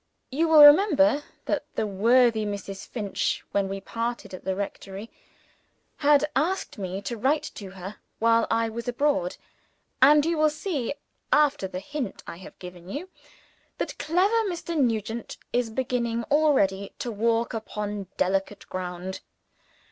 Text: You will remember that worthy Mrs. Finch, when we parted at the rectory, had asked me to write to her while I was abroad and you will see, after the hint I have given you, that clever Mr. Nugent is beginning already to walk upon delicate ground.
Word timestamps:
You 0.31 0.47
will 0.47 0.63
remember 0.63 1.21
that 1.45 1.63
worthy 1.77 2.43
Mrs. 2.43 2.87
Finch, 2.87 3.45
when 3.51 3.69
we 3.69 3.79
parted 3.79 4.33
at 4.33 4.45
the 4.45 4.55
rectory, 4.55 5.11
had 5.97 6.25
asked 6.35 6.79
me 6.79 7.03
to 7.03 7.15
write 7.15 7.51
to 7.53 7.69
her 7.75 7.97
while 8.17 8.47
I 8.49 8.67
was 8.67 8.87
abroad 8.87 9.37
and 10.01 10.25
you 10.25 10.39
will 10.39 10.49
see, 10.49 10.95
after 11.31 11.67
the 11.67 11.79
hint 11.79 12.23
I 12.25 12.37
have 12.37 12.57
given 12.57 12.89
you, 12.89 13.09
that 13.77 13.99
clever 13.99 14.41
Mr. 14.49 14.75
Nugent 14.75 15.37
is 15.53 15.69
beginning 15.69 16.23
already 16.31 16.93
to 16.97 17.11
walk 17.11 17.53
upon 17.53 18.07
delicate 18.17 18.67
ground. 18.69 19.19